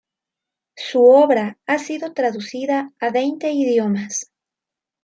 [0.77, 4.31] Su obra ha sido traducida a veinte idiomas.